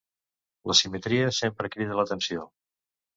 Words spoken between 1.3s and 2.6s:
sempre crida l'atenció.